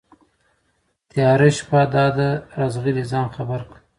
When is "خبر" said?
3.35-3.61